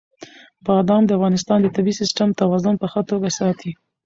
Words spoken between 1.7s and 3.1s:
طبعي سیسټم توازن په ښه